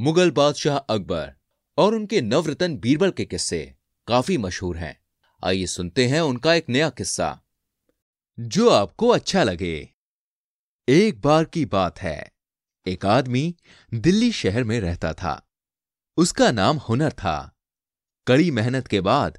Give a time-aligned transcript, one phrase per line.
[0.00, 1.34] मुगल बादशाह अकबर
[1.78, 3.74] और उनके नवरत्न बीरबल के किस्से
[4.06, 5.00] काफ़ी मशहूर हैं।
[5.44, 7.42] आइए सुनते हैं उनका एक नया किस्सा।
[8.40, 9.88] जो आपको अच्छा लगे।
[10.88, 12.32] एक बार की बात है।
[12.86, 13.56] एक आदमी
[13.94, 15.48] दिल्ली शहर में रहता था।
[16.16, 17.56] उसका नाम हुनर था।
[18.26, 19.38] कड़ी मेहनत के बाद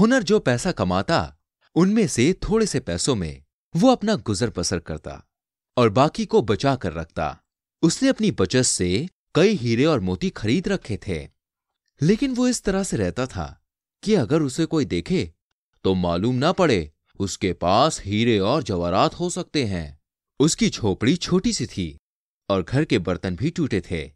[0.00, 1.38] हुनर जो पैसा कमाता,
[1.74, 3.44] उनमें से थोड़े से पैसों में
[3.76, 5.26] वो अपना गुजर बसर करता
[5.76, 7.40] और बाकी को बचा कर रखता।
[7.82, 11.28] उसने अपनी बचत से कई हीरे और मोती खरीद रखे थे।
[12.02, 13.62] लेकिन वो इस तरह से रहता था
[14.02, 15.32] कि अगर उसे कोई देखे
[15.84, 19.98] तो मालूम ना पड़े उसके पास हीरे और जवारात हो सकते हैं।
[20.40, 21.98] उसकी झोपड़ी छोटी सी थी
[22.48, 24.10] और घर के बर्तन भी टूटे थे।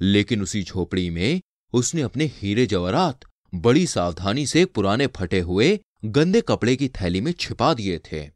[0.00, 1.40] लेकिन उसी झोपड़ी में
[1.72, 3.20] उसने अपने हीरे जवारात
[3.54, 8.30] बड़ी सावधानी से पुराने फटे हुए गंदे कपड़े की थैली में छिपा दिए थे।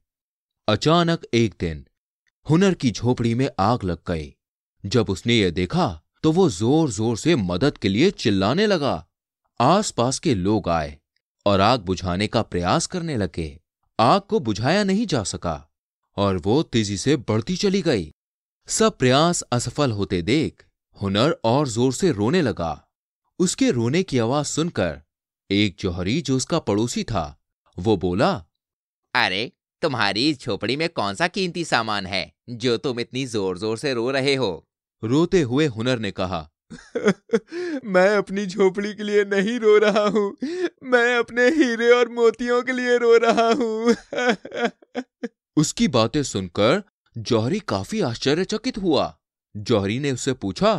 [0.69, 1.87] अचानक एक दिन
[2.51, 4.35] हुनर की झोपड़ी में आग लग गई।
[4.87, 9.05] जब उसने यह देखा तो वो ज़ोर ज़ोर से मदद के लिए चिल्लाने लगा।
[9.61, 10.97] आसपास के लोग आए
[11.47, 13.49] और आग बुझाने का प्रयास करने लगे।
[13.99, 15.63] आग को बुझाया नहीं जा सका
[16.17, 18.11] और वो तेज़ी से बढ़ती चली गई।
[18.69, 20.65] सब प्रयास असफल होते देख
[20.97, 22.73] हुनर और ज़ोर से रोने लगा।
[23.41, 25.01] उसके रोने की आवाज़ सुनकर
[25.51, 27.37] एक जौहरी जो उसका पड़ोसी था,
[27.77, 28.33] वो बोला,
[29.15, 33.79] अरे, तुम्हारी इस झोपड़ी में कौन सा कीमती सामान है जो तुम इतनी ज़ोर ज़ोर
[33.79, 34.67] से रो रहे हो?
[35.07, 36.49] रोते हुए हुनर ने कहा
[37.85, 40.37] मैं अपनी झोपड़ी के लिए नहीं रो रहा हूँ।
[40.83, 43.95] मैं अपने हीरे और मोतियों के लिए रो रहा हूँ।
[45.57, 46.83] उसकी बातें सुनकर
[47.19, 49.17] जौहरी काफ़ी आश्चर्यचकित हुआ।
[49.57, 50.75] जौहरी ने उससे पूछा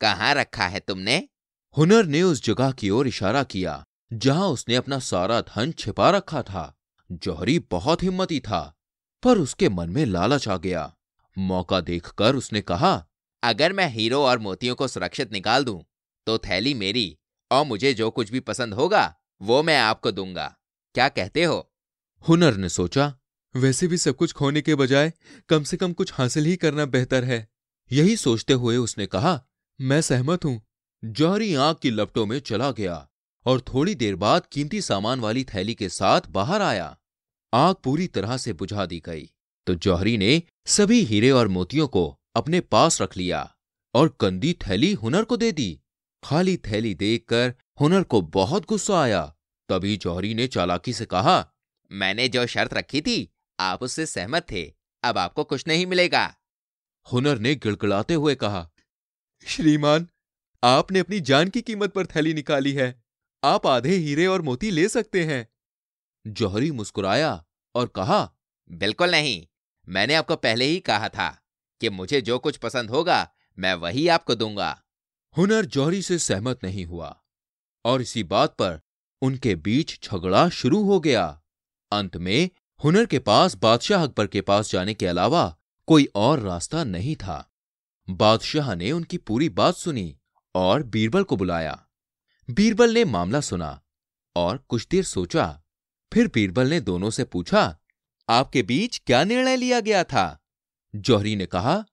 [0.00, 1.28] कहाँ रखा है तुमने?
[1.76, 6.42] हुनर ने उस जगह की ओर इशारा किया जहाँ उसने अपना सारा धन छिपा रखा
[6.42, 6.74] था।
[7.12, 8.74] जौहरी बहुत हिम्मती था
[9.22, 10.92] पर उसके मन में लालच आ गया।
[11.38, 13.07] मौका देखकर उसने कहा
[13.42, 15.84] अगर मैं हीरो और मोतियों को सुरक्षित निकाल दूँ
[16.26, 17.18] तो थैली मेरी
[17.50, 20.56] और मुझे जो कुछ भी पसंद होगा, वो मैं आपको दूँगा।
[20.94, 21.72] क्या कहते हो?
[22.28, 23.14] हुनर ने सोचा,
[23.56, 25.12] वैसे भी सब कुछ खोने के बजाय
[25.48, 27.48] कम से कम कुछ हासिल ही करना बेहतर है।
[27.92, 29.40] यही सोचते हुए उसने कहा,
[29.80, 30.60] मैं सहमत हूँ,
[31.04, 33.08] जौहरी आग की लपटों में चला गया
[33.46, 36.96] और थोड़ी देर बाद कीमती सामान वाली थैली के साथ बाहर आया।
[37.54, 39.30] आग पूरी तरह से बुझा दी गई।
[39.66, 43.56] तो जौहरी ने सभी हीरे और मोतियों को अपने पास रख लिया
[43.94, 45.80] और गंदी थैली हुनर को दे दी।
[46.24, 49.36] खाली थैली देखकर हुनर को बहुत गुस्सा आया।
[49.68, 51.52] तभी जौहरी ने चालाकी से कहा,
[51.92, 54.62] मैंने जो शर्त रखी थी, आप उससे सहमत थे।
[55.02, 56.34] अब आपको कुछ नहीं मिलेगा।
[57.12, 58.70] हुनर ने गिड़गिड़ाते हुए कहा,
[59.46, 60.08] श्रीमान,
[60.62, 63.02] आपने अपनी जान की कीमत पर थैली निकाली है।
[63.44, 65.48] आप आधे हीरे और मोती ले सकते हैं।
[66.26, 67.44] जौहरी मुस्कुराया
[67.74, 68.32] और कहा,
[68.70, 69.46] बिल्कुल नहीं।
[69.88, 71.28] मैंने आपको पहले ही कहा था।
[71.80, 73.28] कि मुझे जो कुछ पसंद होगा,
[73.58, 74.70] मैं वही आपको दूँगा।
[75.36, 77.16] हुनर जौहरी से सहमत नहीं हुआ,
[77.84, 78.80] और इसी बात पर
[79.22, 81.26] उनके बीच झगड़ा शुरू हो गया।
[81.92, 82.50] अंत में
[82.80, 85.56] हुनर के पास बादशाह अकबर के पास जाने के अलावा
[85.88, 87.44] कोई और रास्ता नहीं था।
[88.08, 90.16] बादशाह ने उनकी पूरी बात सुनी
[90.54, 91.78] और बीरबल को बुलाया।
[92.48, 93.80] बीरबल ने मामला सुना
[94.36, 95.62] और कुछ देर सोचा,
[96.12, 97.76] फिर बीरबल ने दोनों से पूछा,
[98.28, 100.38] आपके बीच क्या निर्णय लिया गया था?
[100.94, 101.84] जौहरी ने कहा,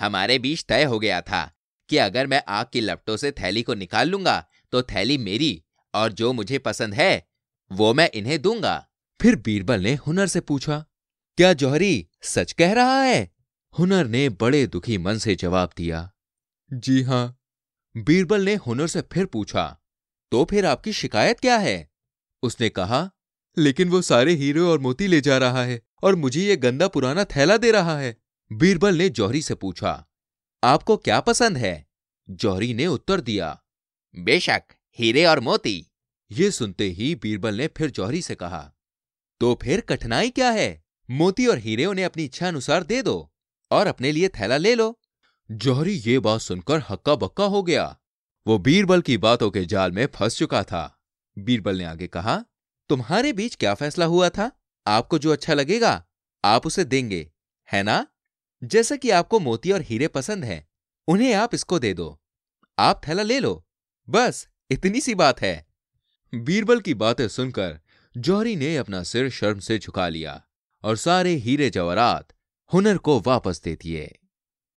[0.00, 1.50] हमारे बीच तय हो गया था
[1.90, 5.62] कि अगर मैं आग की लपटों से थैली को निकाल लूँगा तो थैली मेरी
[5.94, 7.26] और जो मुझे पसंद है,
[7.70, 8.86] वो मैं इन्हें दूँगा।
[9.20, 10.78] फिर बीरबल ने हुनर से पूछा,
[11.38, 13.30] क्या जौहरी सच कह रहा है?
[13.74, 16.10] हुनर ने बड़े दुखी मन से जवाब दिया,
[16.70, 17.38] जी हाँ।
[17.94, 19.64] बीरबल ने हुनर से फिर पूछा
[20.32, 21.88] तो फिर आपकी शिकायत क्या है?
[22.42, 23.08] उसने कहा,
[23.56, 27.24] लेकिन वो सारे हीरे और मोती ले जा रहा है और मुझे ये गंदा पुराना
[27.26, 28.16] थैला दे रहा है।
[28.50, 30.04] बीरबल ने जौहरी से पूछा,
[30.62, 31.86] आपको क्या पसंद है?
[32.28, 33.48] जौहरी ने उत्तर दिया,
[34.14, 34.62] बेशक,
[34.98, 35.86] हीरे और मोती।
[36.30, 38.72] ये सुनते ही बीरबल ने फिर जौहरी से कहा
[39.40, 40.82] तो फिर कठिनाई क्या है?
[41.08, 43.32] मोती और हीरे उन्हें अपनी इच्छा अनुसार दे दो
[43.70, 44.98] और अपने लिए थैला ले लो।
[45.50, 47.84] जौहरी ये बात सुनकर हक्का बक्का हो गया।
[48.46, 50.82] वो बीरबल की बातों के जाल में फंस चुका था।
[51.36, 52.36] बीरबल ने आगे कहा,
[52.90, 54.50] तुम्हारे बीच क्या फैसला हुआ था?
[54.86, 56.04] आपको जो अच्छा लगेगा,
[56.44, 57.30] आप उसे देंगे,
[57.68, 58.06] है ना?
[58.66, 60.68] जैसा कि आपको मोती और हीरे पसंद हैं,
[61.08, 62.20] उन्हें आप इसको दे दो।
[62.78, 63.66] आप थैला ले लो।
[64.08, 65.66] बस, इतनी सी बात है।
[66.34, 67.80] बीरबल की बातें सुनकर
[68.16, 70.42] जौहरी ने अपना सिर शर्म से झुका लिया
[70.82, 72.28] और सारे हीरे जवरात
[72.72, 74.18] हुनर को वापस दे दिए।